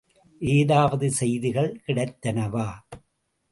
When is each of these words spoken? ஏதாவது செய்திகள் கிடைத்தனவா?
ஏதாவது 0.41 1.11
செய்திகள் 1.11 1.81
கிடைத்தனவா? 1.85 2.67